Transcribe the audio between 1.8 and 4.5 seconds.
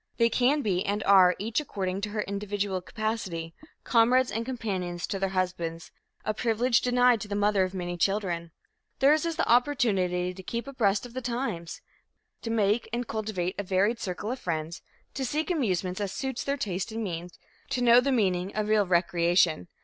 to her individual capacity, comrades and